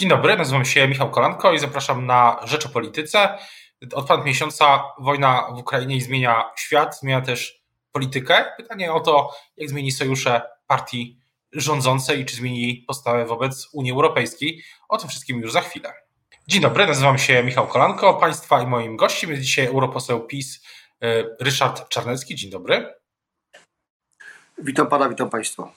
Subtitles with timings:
[0.00, 3.38] Dzień dobry, nazywam się Michał Kolanko i zapraszam na Rzecz o Polityce.
[3.92, 8.44] Od ponad miesiąca wojna w Ukrainie zmienia świat, zmienia też politykę.
[8.56, 11.18] Pytanie o to, jak zmieni sojusze partii
[11.52, 14.62] rządzącej i czy zmieni postawę wobec Unii Europejskiej.
[14.88, 15.92] O tym wszystkim już za chwilę.
[16.48, 18.14] Dzień dobry, nazywam się Michał Kolanko.
[18.14, 20.62] Państwa i moim gościem jest dzisiaj europoseł PiS
[21.02, 22.34] e, Ryszard Czarnecki.
[22.34, 22.94] Dzień dobry.
[24.58, 25.72] Witam pana, witam państwa.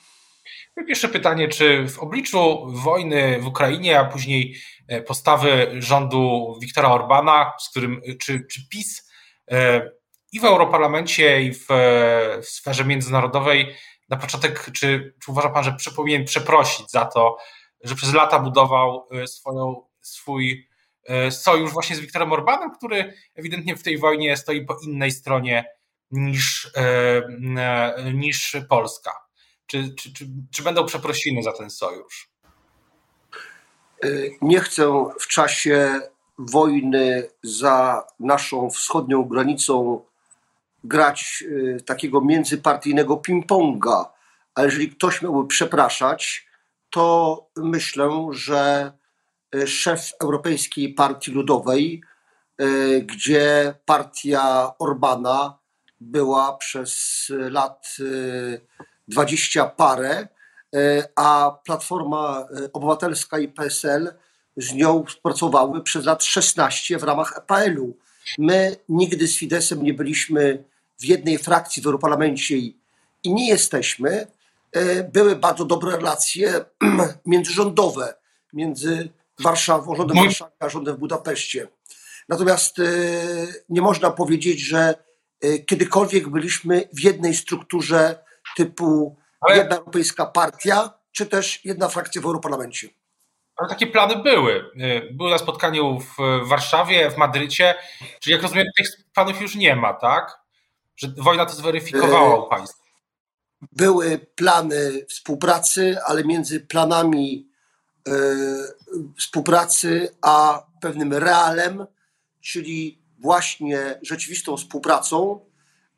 [0.88, 4.56] Pierwsze pytanie, czy w obliczu wojny w Ukrainie, a później
[4.88, 9.10] e, postawy rządu Viktora Orbana, z którym, czy, czy PiS
[9.52, 9.90] e,
[10.32, 11.66] i w Europarlamencie, i w,
[12.42, 13.76] sferze międzynarodowej
[14.10, 17.38] na początek, czy, czy uważa Pan, że powinien przeprosić za to,
[17.84, 20.68] że przez lata budował e, swoją, swój
[21.30, 25.66] sojusz właśnie z Viktorem Orbanem, który ewidentnie w tej wojnie stoi po innej stronie
[26.12, 26.72] niż,
[28.14, 29.24] niż Polska?
[29.68, 32.34] Czy, czy, czy, czy będą przeprosiny za ten sojusz?
[34.06, 36.00] Y, nie chcę w czasie
[36.38, 40.02] wojny za naszą wschodnią granicą
[40.84, 44.06] grać y, takiego międzypartyjnego ping-ponga,
[44.56, 46.48] ale jeżeli ktoś miałby przepraszać,
[46.90, 48.92] to myślę, że
[49.56, 52.04] y, szef Europejskiej Partii Ludowej,
[53.06, 55.58] gdzie partia Orbana
[56.00, 57.98] była przez lat
[59.08, 60.28] dwadzieścia parę,
[60.76, 64.14] e, a Platforma e, Obywatelska i PSL
[64.58, 67.98] z nią współpracowały przez lat 16 w ramach EPL-u.
[68.38, 70.64] My nigdy z Fidesem nie byliśmy
[71.00, 72.76] w jednej frakcji w Europarlamencie i
[73.26, 74.28] nie jesteśmy.
[74.72, 76.66] E, były bardzo dobre relacje
[77.26, 78.14] międzyrządowe
[78.54, 79.10] między
[79.40, 80.18] Warszawą, rządem.
[80.18, 81.68] Warszawy a rządem w Budapeszcie.
[82.30, 82.78] Natomiast
[83.70, 84.96] nie można powiedzieć, że
[85.66, 88.23] kiedykolwiek byliśmy w jednej strukturze
[88.56, 89.58] typu Ale...
[89.58, 92.90] jedna europejska partia, czy też jedna frakcja w Europarlamencie.
[93.56, 94.54] Ale takie plany były.
[94.56, 96.18] Y, były na spotkaniu w
[96.48, 97.76] Warszawie, w Madrycie.
[98.20, 100.40] Czyli jak rozumiem, tych planów już nie ma, tak?
[100.96, 102.84] Że wojna to zweryfikowała u państwa.
[103.72, 107.50] Były plany współpracy, ale między planami
[108.08, 108.12] y,
[109.18, 111.86] współpracy a pewnym realem,
[112.42, 115.46] czyli właśnie rzeczywistą współpracą,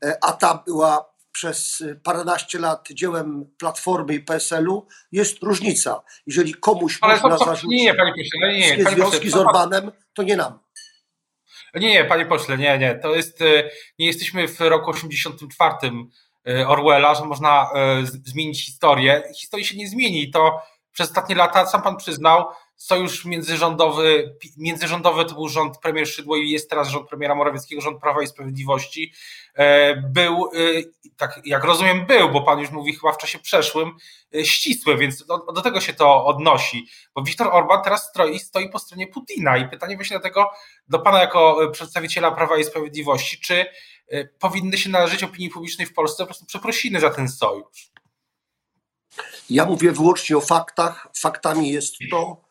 [0.06, 6.02] y, a ta była przez paręnaście lat dziełem Platformy i PSL-u, jest różnica.
[6.28, 9.32] Jeżeli komuś Ale można to, zarzucić nie, nie, panie pośle, nie, nie, panie związki pośle,
[9.32, 10.60] z Orbanem, to nie nam.
[11.74, 12.96] Nie, nie, panie pośle, nie, nie.
[12.96, 13.70] To jest, e,
[14.00, 15.74] nie jesteśmy w roku 84
[16.48, 19.24] e, Orwella, że można e, zmienić historię.
[19.36, 20.32] Historia się nie zmieni.
[20.32, 26.38] To przez ostatnie lata, sam pan przyznał, sojusz międzyrządowy, międzyrządowy to był rząd premier Szydło
[26.38, 29.14] i jest teraz rząd premiera Morawieckiego, rząd Prawa i Sprawiedliwości.
[29.56, 30.60] E, był, e,
[31.18, 33.92] tak jak rozumiem, był, bo pan już mówi chyba w czasie przeszłym,
[34.36, 36.88] e, ścisły, więc do, do tego się to odnosi.
[37.16, 40.50] Bo Viktor Orban teraz stoi, stoi po stronie Putina i pytanie właśnie dlatego
[40.88, 43.66] do pana jako przedstawiciela Prawa i Sprawiedliwości, czy
[44.40, 47.92] powinny się należeć opinii publicznej w Polsce po prostu przeprosiny za ten sojusz?
[49.50, 51.08] Ja mówię wyłącznie o faktach.
[51.18, 52.45] Faktami jest to,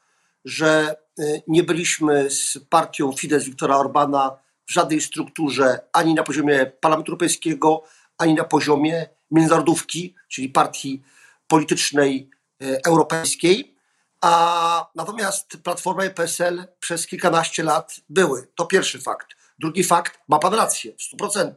[0.45, 6.67] że y, nie byliśmy z partią Fidesz Viktora Orbana w żadnej strukturze ani na poziomie
[6.67, 7.83] Parlamentu Europejskiego,
[8.19, 11.03] ani na poziomie międzynarodówki, czyli partii
[11.49, 12.31] politycznej
[12.63, 13.75] y, europejskiej.
[14.21, 18.49] A natomiast Platforma i PSL przez kilkanaście lat były.
[18.55, 19.29] To pierwszy fakt.
[19.59, 21.55] Drugi fakt, ma pan rację, w 100%.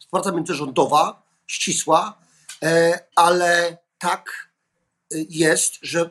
[0.00, 2.18] Współpraca międzyrządowa, ścisła,
[2.62, 4.48] e, ale tak
[5.14, 6.10] y, jest, że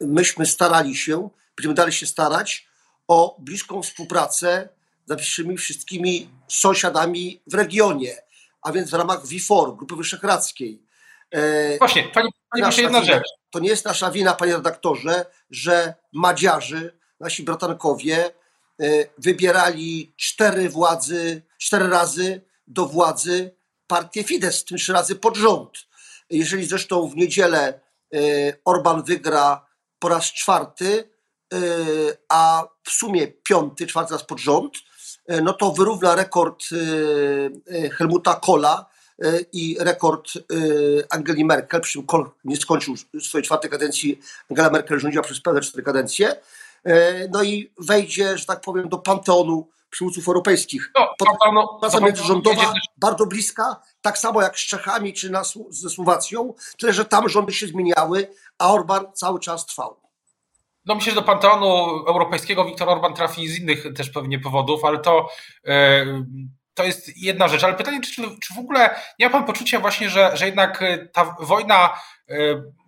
[0.00, 2.68] myśmy starali się będziemy dalej się starać
[3.08, 4.68] o bliską współpracę
[5.06, 8.16] z naszymi wszystkimi sąsiadami w regionie,
[8.62, 10.82] a więc w ramach WIFOR, Grupy Wyszehradzkiej.
[11.30, 13.28] E, Właśnie, panie, panie jedna wina, rzecz.
[13.50, 18.30] To nie jest nasza wina, panie redaktorze, że Madziarzy, nasi bratankowie, e,
[19.18, 23.54] wybierali cztery władzy, cztery razy do władzy
[23.86, 25.78] partię Fidesz, trzy razy pod rząd.
[26.30, 27.80] Jeżeli zresztą w niedzielę
[28.14, 28.18] e,
[28.64, 29.66] Orban wygra
[29.98, 31.13] po raz czwarty,
[32.28, 34.74] a w sumie piąty, czwarty raz pod rząd,
[35.26, 36.64] e, no to wyrówna rekord
[37.70, 38.86] e, Helmuta Kohla
[39.52, 40.32] i rekord
[41.10, 44.20] Angeli Merkel, przy czym Kohl nie skończył swojej czwartej kadencji,
[44.50, 46.36] Angela Merkel rządziła przez pełne cztery kadencje,
[47.30, 50.90] no i wejdzie, że tak powiem, do panteonu przywódców europejskich.
[50.94, 51.08] No,
[51.80, 57.04] Praca międzyrządowa bardzo bliska, tak samo jak z Czechami czy na, ze Słowacją, tyle że
[57.04, 58.28] tam rządy się zmieniały,
[58.58, 60.03] a Orban cały czas trwał.
[60.86, 64.98] No myślę, że do Panteonu Europejskiego Viktor Orban trafi z innych też pewnie powodów, ale
[64.98, 65.28] to
[65.66, 66.04] e,
[66.74, 70.10] to jest jedna rzecz, ale pytanie, czy, czy w ogóle nie ma pan poczucia właśnie,
[70.10, 72.00] że, że jednak ta wojna,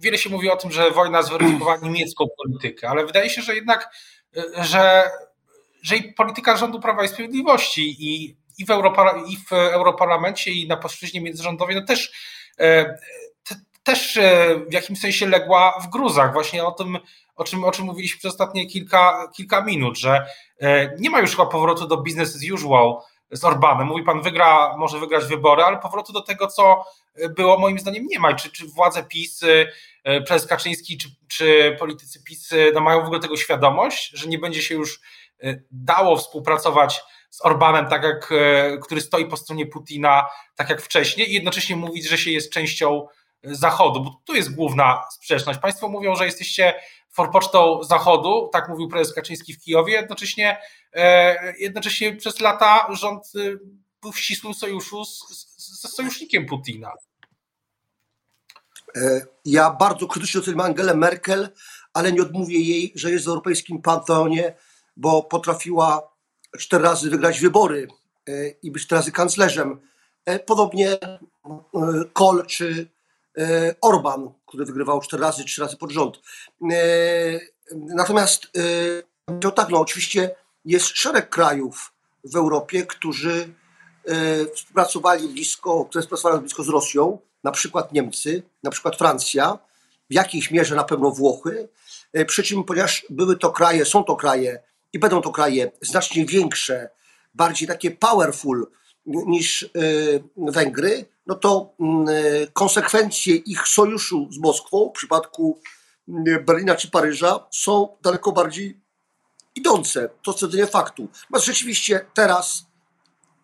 [0.01, 3.91] wiele się mówi o tym, że wojna zweryfikowała niemiecką politykę, ale wydaje się, że jednak,
[4.57, 5.11] że,
[5.83, 10.69] że i polityka rządu Prawa i Sprawiedliwości i, i, w, Europar i w Europarlamencie i
[10.69, 12.13] na płaszczyźnie międzyrządowej, no też
[13.87, 14.19] też
[14.69, 16.33] w jakimś sensie legła w gruzach.
[16.33, 16.99] Właśnie o tym,
[17.37, 20.27] o czym, o czym mówiliśmy przez ostatnie kilka, kilka minut, że
[20.61, 22.97] e, nie ma już chyba powrotu do business as usual
[23.31, 23.87] z Orbanem.
[23.87, 26.85] Mówi pan, wygra, może wygrać wybory, ale powrotu do tego, co
[27.37, 28.35] było, moim zdaniem nie ma.
[28.35, 29.43] Czy, czy władze PiS,
[30.05, 34.39] e, przez Kaczyński, czy, czy politycy PiS no mają w ogóle tego świadomość, że nie
[34.39, 35.01] będzie się już
[35.43, 38.31] e, dało współpracować z Orbanem, tak jak,
[38.83, 43.07] który stoi po stronie Putina, tak jak wcześniej, i jednocześnie mówić, że się jest częścią
[43.47, 45.59] Zachodu, bo tu jest główna sprzeczność.
[45.59, 46.75] Państwo mówią, że jesteście
[47.17, 50.59] forpocztą Zachodu, tak mówił prezes Kaczyński w Kijowie, jednocześnie,
[50.93, 53.39] e, jednocześnie przez lata rząd e,
[54.03, 55.05] był w ścisłym sojuszu
[55.57, 56.93] ze sojusznikiem Putina.
[58.97, 61.49] E, ja bardzo krytycznie oceniam Angelę Merkel,
[61.95, 64.55] ale nie odmówię jej, że jest w europejskim panteonie,
[64.97, 66.13] bo potrafiła
[66.59, 67.89] cztery razy wygrać wybory
[68.63, 69.81] i być cztery razy kanclerzem.
[70.47, 70.99] Podobnie
[72.13, 72.96] Kohl czy
[73.81, 76.21] Orban, który wygrywał cztery razy, trzy razy pod rząd.
[76.73, 76.75] E,
[77.73, 80.31] natomiast e, to tak, no oczywiście
[80.65, 81.93] jest szereg krajów
[82.25, 83.55] w Europie, którzy
[84.55, 89.59] współpracowali blisko, które współpracowały blisko z Rosją, na przykład Niemcy, na przykład Francja,
[90.11, 91.69] w jakiejś mierze na pewno Włochy.
[92.27, 94.63] Przy czym, ponieważ były to kraje, są to kraje
[94.93, 96.91] i będą to kraje znacznie większe,
[97.35, 98.67] bardziej takie powerful
[99.07, 99.71] niż
[100.37, 102.13] Węgry, no to mm, e,
[102.53, 105.61] konsekwencje ich sojuszu z Moskwą w przypadku
[106.09, 108.81] mm, Berlina czy Paryża są daleko bardziej
[109.55, 110.09] idące.
[110.23, 111.09] To stwierdzenie faktu.
[111.31, 112.67] No rzeczywiście teraz,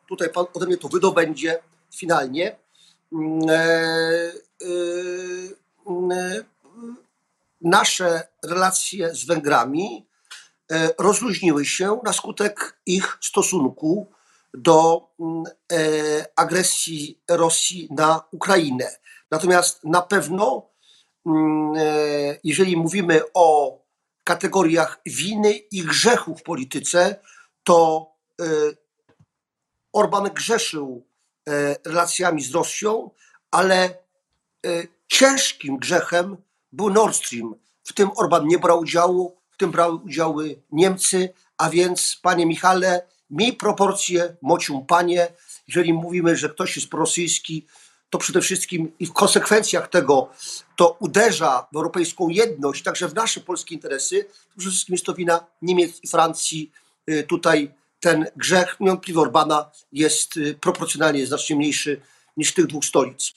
[0.08, 1.58] tutaj pan ode mnie to wydobędzie
[1.96, 2.56] finalnie,
[3.12, 3.54] mm, e,
[6.18, 6.44] e,
[7.60, 10.06] nasze relacje z Węgrami
[10.98, 14.12] rozluźniły się na skutek ich stosunku
[14.54, 18.96] do mm, e, agresji Rosji na Ukrainę.
[19.30, 20.68] Natomiast na pewno,
[21.26, 23.78] mm, e, jeżeli mówimy o
[24.24, 27.16] kategoriach winy i grzechu w polityce,
[27.64, 28.06] to
[28.40, 28.44] e,
[29.92, 31.06] Orban grzeszył
[31.84, 33.10] relacjami z Rosją,
[33.50, 33.98] ale
[35.08, 36.36] ciężkim grzechem
[36.72, 37.54] był Nord Stream.
[37.84, 43.06] W tym Orban nie brał udziału, w tym brały udziały Niemcy, a więc, panie Michale,
[43.32, 45.28] miej proporcje, mocium panie.
[45.68, 47.66] Jeżeli mówimy, że ktoś jest prorosyjski,
[48.10, 50.30] to przede wszystkim i w konsekwencjach tego
[50.76, 54.26] to uderza w europejską jedność, także w nasze polskie interesy.
[54.56, 56.72] Przede wszystkim jest to wina Niemiec i Francji.
[57.10, 62.00] Y, tutaj ten grzech niewątpliwie Orbana jest y, proporcjonalnie znacznie mniejszy
[62.36, 63.32] niż tych dwóch stolic.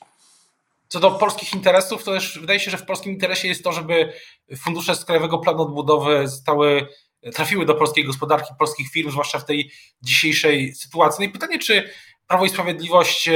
[0.87, 4.13] Co do polskich interesów, to też wydaje się, że w polskim interesie jest to, żeby
[4.57, 6.87] fundusze z Krajowego Planu Odbudowy zostały
[7.33, 11.23] trafiły do polskiej gospodarki, polskich firm, zwłaszcza w tej dzisiejszej sytuacji.
[11.23, 11.89] No i pytanie, czy
[12.27, 13.33] Prawo i Sprawiedliwość e,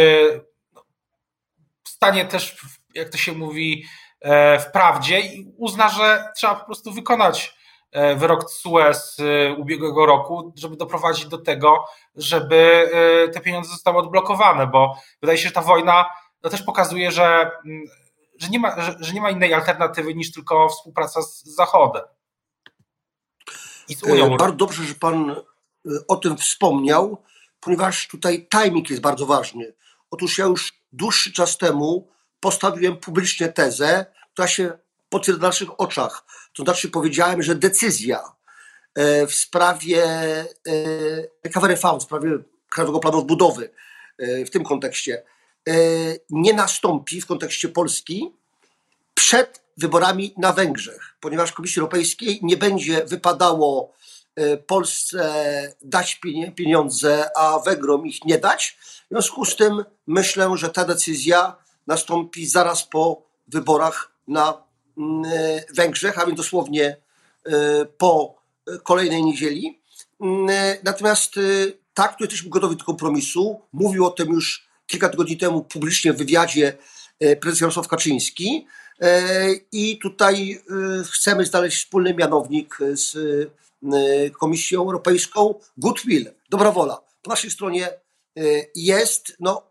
[0.73, 0.83] no,
[1.87, 2.57] stanie też,
[2.95, 3.85] jak to się mówi,
[4.21, 7.55] e, w prawdzie i uzna, że trzeba po prostu wykonać
[7.91, 9.17] e, wyrok TSUE z
[9.57, 11.85] ubiegłego roku, żeby doprowadzić do tego,
[12.15, 12.89] żeby
[13.33, 16.05] te pieniądze zostały odblokowane, bo wydaje się, że ta wojna
[16.43, 17.83] no też pokazuje, że, mm,
[18.39, 22.03] że, nie ma, że, że nie ma innej alternatywy niż tylko współpraca z Zachodem.
[23.89, 25.35] E, bardzo dobrze, że Pan e,
[26.07, 27.23] o tym wspomniał,
[27.59, 29.73] ponieważ tutaj timing jest bardzo ważny.
[30.11, 32.07] Otóż ja już dłuższy czas temu
[32.39, 34.71] postawiłem publicznie tezę, która się
[35.09, 36.25] potwierdza na naszych oczach.
[36.53, 38.21] To znaczy powiedziałem, że decyzja
[38.95, 40.05] e, w sprawie
[41.43, 42.29] Recovery Fund, w sprawie
[42.69, 43.69] Krajowego Planu Odbudowy
[44.45, 45.23] w tym kontekście
[46.29, 48.33] nie nastąpi w kontekście Polski
[49.13, 53.93] przed wyborami na Węgrzech, ponieważ Komisji Europejskiej nie będzie wypadało
[54.35, 55.33] e, Polsce
[55.81, 56.21] dać
[56.55, 58.77] pieniądze, a Węgrom ich nie dać.
[58.81, 61.55] W związku z tym myślę, że ta decyzja
[61.87, 64.63] nastąpi zaraz po wyborach na
[64.97, 66.97] mm, e, Węgrzech, a więc dosłownie
[67.45, 68.41] e, po
[68.83, 69.81] kolejnej niedzieli.
[70.21, 70.47] Mm,
[70.83, 71.33] natomiast
[71.93, 73.61] tak, tu jesteśmy gotowi do kompromisu.
[73.73, 76.77] Mówił o tym już kilka tygodni temu publicznie w wywiadzie
[77.41, 78.67] prezes Jarosław Kaczyński.
[79.01, 85.55] E, I tutaj e, chcemy znaleźć wspólny mianownik z e, Komisją Europejską.
[85.77, 87.01] Goodwill, dobra wola.
[87.21, 87.89] Po naszej stronie
[88.75, 89.35] jest.
[89.39, 89.67] No,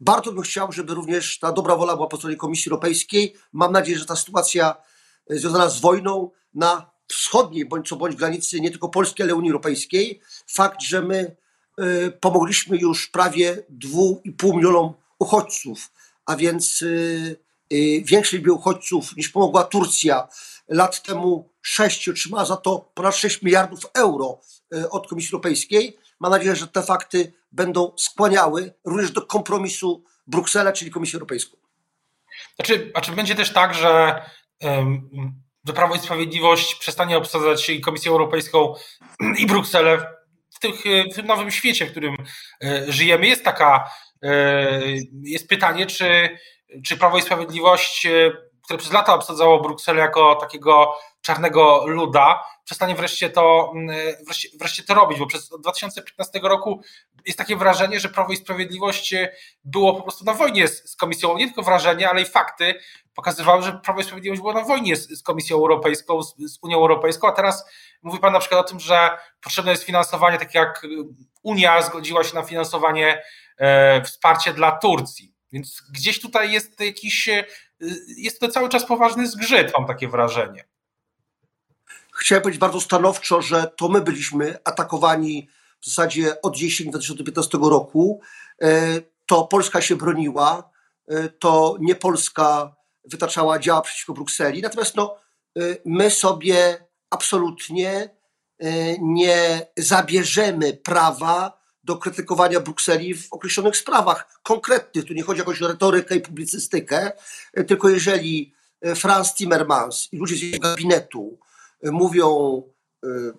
[0.00, 3.34] bardzo bym chciał, żeby również ta dobra wola była po stronie Komisji Europejskiej.
[3.52, 4.76] Mam nadzieję, że ta sytuacja
[5.30, 10.20] związana z wojną na wschodniej bądź co bądź granicy nie tylko Polski, ale Unii Europejskiej,
[10.46, 11.36] fakt, że my
[12.20, 15.90] pomogliśmy już prawie 2,5 milionom uchodźców,
[16.26, 16.84] a więc
[18.04, 20.28] większej liczbie uchodźców niż pomogła Turcja.
[20.68, 24.40] Lat temu 6 otrzymała za to ponad 6 miliardów euro
[24.90, 25.98] od Komisji Europejskiej.
[26.20, 31.56] Mam nadzieję, że te fakty będą skłaniały również do kompromisu Bruksela, czyli Komisję Europejską.
[32.56, 34.22] Znaczy, a czy będzie też tak, że
[35.68, 38.74] że Prawo i Sprawiedliwość przestanie obsadzać i Komisję Europejską
[39.38, 40.06] i Brukselę
[40.54, 42.16] w, tych, w tym nowym świecie, w którym
[42.88, 43.26] żyjemy.
[43.26, 43.90] Jest taka,
[45.22, 46.38] jest pytanie, czy,
[46.84, 48.32] czy Prawo i Sprawiedliwość, e,
[48.64, 53.72] które przez lata obsadzało Brukselę jako takiego czarnego luda, przestanie wreszcie to,
[54.26, 56.82] wreszcie, wreszcie to robić, bo przez 2015 roku
[57.26, 59.14] jest takie wrażenie, że Prawo i Sprawiedliwość
[59.64, 62.74] było po prostu na wojnie z, z Komisją, nie tylko wrażenie, ale i fakty,
[63.14, 66.76] pokazywały, że Prawo i Sprawiedliwość było na wojnie z, z Komisją Europejską, z, z, Unią
[66.76, 67.70] Europejską, a teraz
[68.02, 69.10] mówi Pan na przykład o tym, że
[69.40, 70.86] potrzebne jest finansowanie, tak jak
[71.42, 73.22] Unia zgodziła się na finansowanie
[73.58, 75.37] e, wsparcie dla Turcji.
[75.52, 77.44] Więc gdzieś tutaj jest jakiś, e,
[78.16, 80.64] jest to cały czas poważny zgrzyt, mam takie wrażenie.
[82.12, 85.48] Chciałem powiedzieć bardzo stanowczo, że to my byliśmy atakowani
[85.80, 88.20] w zasadzie od jesieni 2015 roku.
[88.62, 90.70] E, to Polska się broniła,
[91.08, 94.62] e, to nie Polska wytaczała działa przeciwko Brukseli.
[94.62, 95.16] Natomiast no,
[95.84, 98.10] my sobie absolutnie
[99.00, 101.57] nie zabierzemy prawa
[101.88, 105.04] do krytykowania Brukseli w określonych sprawach konkretnych.
[105.04, 107.12] Tu nie chodzi o retorykę i publicystykę,
[107.58, 108.54] y, tylko jeżeli
[108.96, 111.38] Franz Timmermans i ludzie z jego gabinetu
[111.82, 112.62] mówią,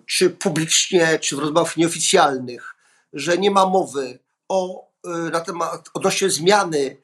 [0.06, 2.74] czy publicznie, czy w rozmowach nieoficjalnych,
[3.12, 4.88] że nie ma mowy o,
[5.32, 6.96] na temat odnośnie zmiany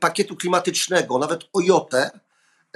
[0.00, 2.10] pakietu klimatycznego, nawet o jotę,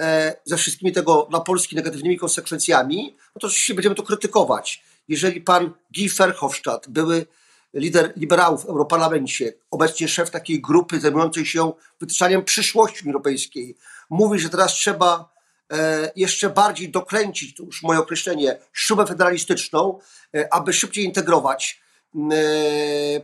[0.01, 4.83] e, ze wszystkimi tego dla Polski negatywnymi konsekwencjami, no to oczywiście będziemy to krytykować.
[5.07, 7.25] Jeżeli pan Guy Verhofstadt, były
[7.73, 13.77] lider liberałów w Europarlamencie, obecnie szef takiej grupy zajmującej się wytyczaniem przyszłości Europejskiej,
[14.09, 15.29] mówi, że teraz trzeba
[15.71, 19.99] e, jeszcze bardziej dokręcić, to już moje określenie, śrubę federalistyczną,
[20.35, 21.87] e, aby szybciej integrować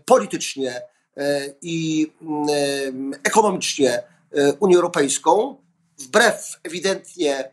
[0.05, 0.81] politycznie
[1.61, 2.11] i
[3.23, 4.03] ekonomicznie
[4.59, 5.57] Unię Europejską,
[5.97, 7.51] wbrew ewidentnie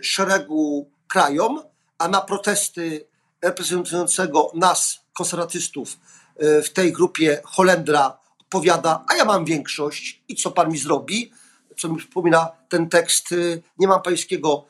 [0.00, 1.62] szeregu krajom,
[1.98, 3.06] a na protesty
[3.42, 5.98] reprezentującego nas, konserwatystów,
[6.38, 11.32] w tej grupie Holendra odpowiada, a ja mam większość i co pan mi zrobi?
[11.78, 13.34] Co mi przypomina ten tekst,
[13.78, 14.66] nie mam pańskiego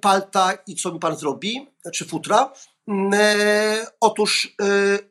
[0.00, 2.52] palta i co mi pan zrobi, czy futra.
[3.12, 4.64] E, otóż e,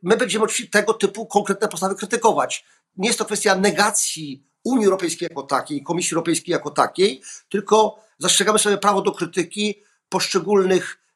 [0.04, 2.66] my będziemy oczywiście tego typu konkretne postawy krytykować.
[2.98, 8.60] Nie jest to kwestia negacji Unii Europejskiej jako takiej, Komisji Europejskiej jako takiej, tylko zastrzegamy
[8.60, 11.11] sobie prawo do krytyki poszczególnych e,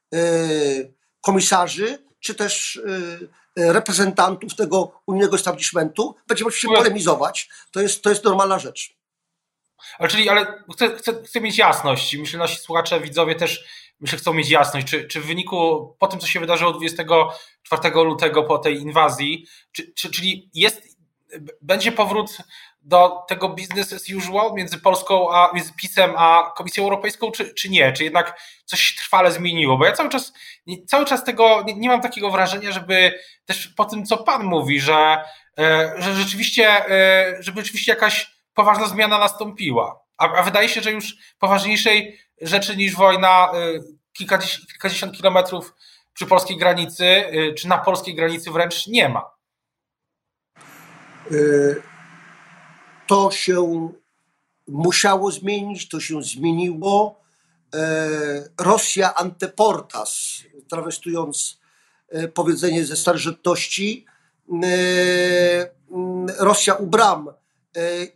[1.22, 2.82] komisarzy, czy też
[3.56, 6.16] reprezentantów tego unijnego establishmentu.
[6.28, 7.50] Będziemy oczywiście polemizować.
[7.72, 8.96] To jest, to jest normalna rzecz.
[9.98, 12.18] Ale czyli, ale chcę, chcę, chcę mieć jasność.
[12.18, 13.66] Myślę, nasi słuchacze, widzowie też
[14.00, 18.44] myślę, chcą mieć jasność, czy, czy w wyniku, po tym, co się wydarzyło 24 lutego,
[18.44, 20.98] po tej inwazji, czy, czy, czyli jest,
[21.62, 22.38] będzie powrót
[22.86, 27.70] do tego business as usual między Polską, a między PiSem a Komisją Europejską, czy, czy
[27.70, 27.94] nie?
[27.94, 29.78] Czy jednak coś się trwale zmieniło?
[29.78, 30.34] Bo ja cały czas,
[30.88, 34.80] cały czas tego, nie, nie mam takiego wrażenia, żeby też po tym, co Pan mówi,
[34.80, 35.18] że,
[35.60, 40.00] e, że rzeczywiście, e, żeby rzeczywiście jakaś poważna zmiana nastąpiła.
[40.18, 43.82] A, a wydaje się, że już poważniejszej rzeczy niż wojna y,
[44.14, 45.74] kilkadziesiąt, kilkadziesiąt kilometrów
[46.14, 47.24] przy polskiej granicy,
[47.58, 49.32] czy na polskiej granicy wręcz nie ma.
[51.32, 51.82] Y,
[53.08, 53.90] to się
[54.68, 57.22] musiało zmienić, to się zmieniło.
[58.60, 61.60] Rosja anteportas, trawestując
[62.34, 64.06] powiedzenie ze starożytności,
[66.40, 67.30] Rosja u bram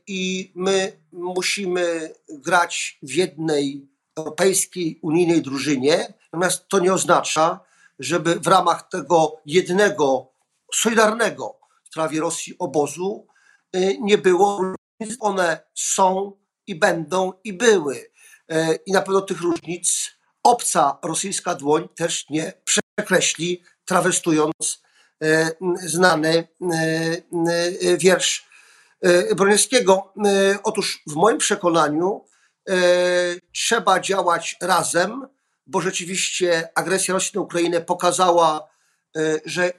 [0.08, 7.60] i my musimy grać w jednej europejskiej, unijnej drużynie, natomiast to nie oznacza,
[8.00, 10.32] żeby w ramach tego jednego,
[10.74, 13.28] solidarnego w sprawie Rosji obozu
[14.00, 14.74] nie było.
[15.20, 16.38] One są
[16.68, 17.96] i będą i były.
[18.52, 20.12] Y, I na pewno tych różnic
[20.44, 24.84] obca rosyjska dłoń też nie przekreśli, trawestując
[25.24, 26.48] y, znany
[27.98, 28.50] wiersz
[29.36, 30.14] Broniewskiego.
[30.64, 32.30] Otóż w moim przekonaniu
[32.70, 32.76] E,
[33.52, 35.28] trzeba działać razem,
[35.68, 38.70] bo rzeczywiście agresja Rosji na Ukrainę pokazała,
[39.18, 39.72] e, że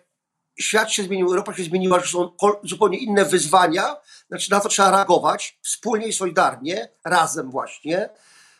[0.62, 2.30] świat się zmienił, Europa się zmieniła, są
[2.62, 3.96] zupełnie inne wyzwania,
[4.28, 8.08] znaczy na to trzeba reagować wspólnie i solidarnie, razem właśnie.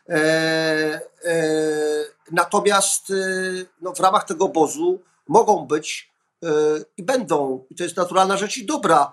[0.08, 1.00] E,
[2.32, 3.12] natomiast
[3.80, 6.10] no, w ramach tego obozu mogą być
[6.96, 9.12] i będą, i to jest naturalna rzecz i dobra,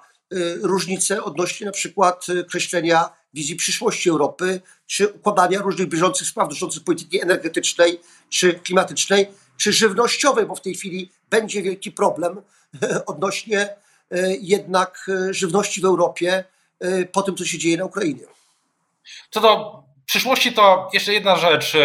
[0.61, 7.21] różnice odnośnie na przykład kreślenia wizji przyszłości Europy, czy układania różnych bieżących spraw dotyczących polityki
[7.21, 9.27] energetycznej, czy klimatycznej,
[9.57, 12.41] czy żywnościowej, bo w tej chwili będzie wielki problem
[13.05, 13.69] odnośnie
[14.41, 16.43] jednak żywności w Europie
[17.11, 18.23] po tym, co się dzieje na Ukrainie.
[19.29, 21.75] Co do przyszłości, to jeszcze jedna rzecz.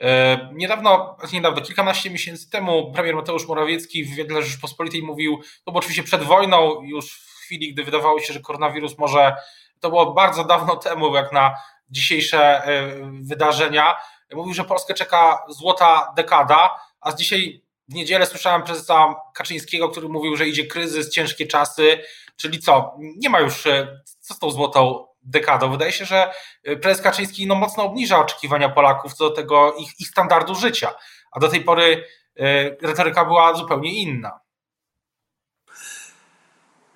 [0.00, 5.72] E, niedawno, znaczy niedawno, kilkanaście miesięcy temu premier Mateusz Morawiecki w dla Rzeczpospolitej mówił, to
[5.72, 9.36] było oczywiście przed wojną, już w chwili, gdy wydawało się, że koronawirus może,
[9.80, 11.54] to było bardzo dawno temu, jak na
[11.90, 12.90] dzisiejsze e,
[13.22, 13.96] wydarzenia,
[14.32, 20.36] mówił, że Polskę czeka złota dekada, a dzisiaj w niedzielę słyszałem prezesa Kaczyńskiego, który mówił,
[20.36, 21.98] że idzie kryzys, ciężkie czasy,
[22.36, 25.70] czyli co, nie ma już, e, co z tą złotą dekadą.
[25.70, 26.32] Wydaje się, że
[26.68, 30.94] y, prezes Kaczyński no, mocno obniża oczekiwania Polaków co do tego ich, ich standardu życia,
[31.32, 32.04] a do tej pory
[32.40, 34.40] y, retoryka była zupełnie inna.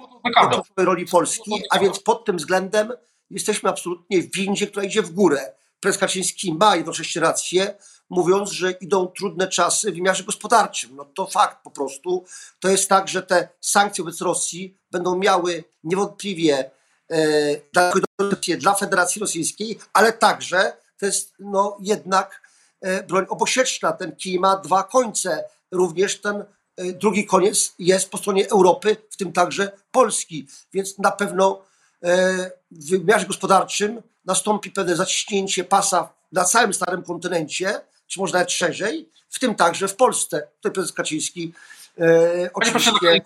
[0.76, 2.92] do roli Polski, a więc pod tym względem
[3.30, 5.52] jesteśmy absolutnie w windzie, która idzie w górę.
[5.80, 7.75] Prezes Kaczyński ma jednocześnie rację,
[8.11, 10.96] mówiąc, że idą trudne czasy w wymiarze gospodarczym.
[10.96, 12.25] No to fakt po prostu.
[12.61, 16.70] To jest tak, że te sankcje wobec Rosji będą miały niewątpliwie
[17.11, 22.42] e, dla Federacji Rosyjskiej, ale także to jest no, jednak
[22.80, 23.92] e, broń obosieczna.
[23.92, 25.44] Ten kij ma dwa końce.
[25.70, 26.44] Również ten
[26.76, 30.47] drugi koniec jest po stronie Europy, w tym także Polski.
[30.73, 31.62] Więc na pewno
[32.04, 38.52] E, w wymiarze gospodarczym nastąpi pewne zaciśnięcie pasa na całym starym kontynencie, czy może nawet
[38.52, 40.49] szerzej, w tym także w Polsce.
[40.56, 41.52] Tutaj prezes Kaczyński
[42.00, 43.21] e, oczywiście e,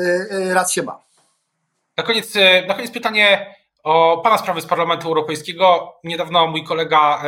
[0.00, 1.00] e, rację ma.
[1.96, 5.94] Na koniec, e, na koniec pytanie o Pana sprawy z Parlamentu Europejskiego.
[6.04, 7.22] Niedawno mój kolega,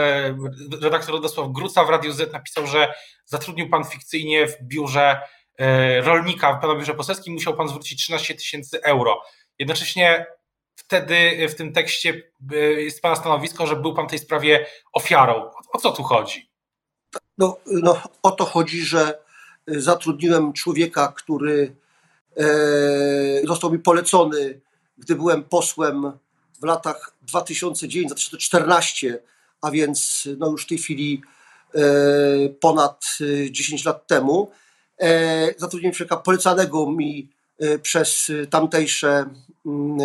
[0.82, 5.20] redaktor Radosław Gruca w Radiu Z napisał, że zatrudnił Pan fikcyjnie w biurze
[6.02, 9.22] rolnika, w Pana biurze poselskim, musiał Pan zwrócić 13 tysięcy euro.
[9.58, 10.26] Jednocześnie
[10.76, 15.50] wtedy w tym tekście e, jest Pana stanowisko, że był Pan w tej sprawie ofiarą.
[15.72, 16.50] O co tu chodzi?
[17.38, 19.18] No, no o to chodzi, że
[19.66, 21.76] zatrudniłem człowieka, który
[22.36, 22.44] e,
[23.44, 24.60] został mi polecony,
[24.98, 26.12] gdy byłem posłem
[26.60, 29.14] w latach 2009-2014,
[29.60, 31.22] a więc no już w tej chwili
[31.74, 31.80] e,
[32.48, 33.04] ponad
[33.50, 34.50] 10 lat temu.
[35.02, 39.26] E, zatrudniłem człowieka polecanego mi e, przez tamtejsze
[39.66, 40.04] Mm, e,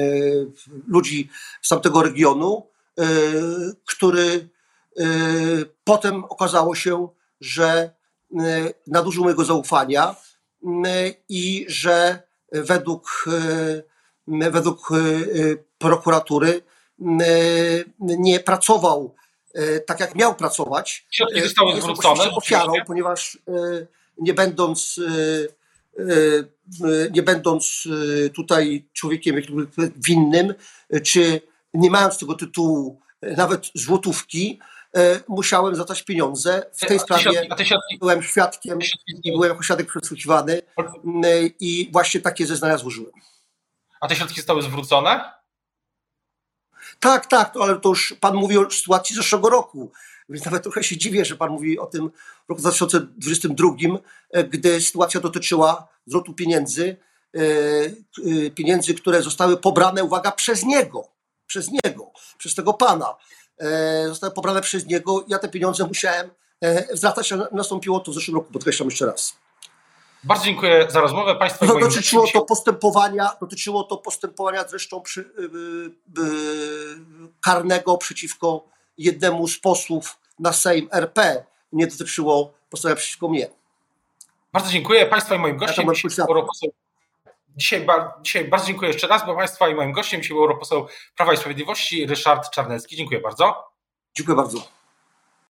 [0.87, 1.29] ludzi
[1.61, 2.67] z tamtego regionu,
[2.99, 3.03] e,
[3.85, 4.49] który
[4.97, 5.03] e,
[5.83, 7.07] potem okazało się,
[7.41, 7.97] że
[8.87, 10.15] nadużył mojego zaufania
[11.29, 13.25] i że według,
[14.27, 14.89] według
[15.77, 16.61] prokuratury
[17.99, 19.15] nie pracował
[19.85, 21.07] tak, jak miał pracować.
[21.11, 22.31] Środki zostały zwrócone.
[22.31, 23.37] ofiarą, ponieważ
[24.19, 24.99] nie będąc
[25.99, 27.87] E, nie będąc
[28.25, 29.35] e, tutaj człowiekiem
[29.95, 30.53] winnym,
[31.03, 31.41] czy
[31.73, 34.59] nie mając tego tytułu e, nawet złotówki,
[35.27, 36.65] musiałem zadać pieniądze.
[36.73, 37.47] W tej sprawie
[37.99, 38.79] byłem świadkiem
[39.23, 40.61] i byłem jako świadek przesłuchiwany
[41.59, 43.11] i właśnie takie zeznania złożyłem.
[44.01, 45.31] A te środki zostały zwrócone?
[46.99, 49.91] Tak, tak, ale to już pan mówi o sytuacji z zeszłego roku.
[50.29, 52.11] Więc nawet trochę się dziwię, że Pan mówi o tym
[52.45, 53.69] w roku 2022,
[54.31, 56.97] e, gdy sytuacja dotyczyła zwrotu pieniędzy,
[57.35, 61.07] e, e, pieniędzy, które zostały pobrane, uwaga, przez niego,
[61.47, 63.15] przez niego, przez tego Pana.
[64.07, 65.25] Zostały pobrane przez niego.
[65.27, 66.29] Ja te pieniądze musiałem
[66.93, 69.37] zwracać, a nastąpiło to w zeszłym roku, podkreślam jeszcze raz.
[70.23, 71.35] Bardzo dziękuję za rozmowę.
[71.35, 76.29] Państwa no, dotyczyło to postępowania, dotyczyło to postępowania zresztą przy, y, y, y,
[77.41, 83.47] karnego przeciwko jednemu z posłów na Sejm RP nie dotyczyło postępowania przeciwko mnie.
[84.53, 85.87] Bardzo dziękuję Państwa i moim gościem.
[85.87, 86.69] Ja dzisiaj, europoseł,
[87.57, 87.85] dzisiaj,
[88.21, 91.37] dzisiaj bardzo dziękuję jeszcze raz, bo Państwa i moim gościem dzisiaj był europoseł Prawa i
[91.37, 92.95] Sprawiedliwości Ryszard Czarnecki.
[92.95, 93.71] Dziękuję bardzo.
[94.15, 94.76] Dziękuję bardzo.